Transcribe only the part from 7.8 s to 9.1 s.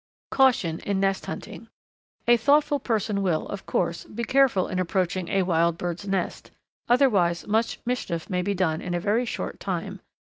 mischief may be done in a